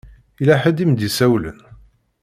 [0.39, 1.59] Yella ḥedd i m-d-isawlen?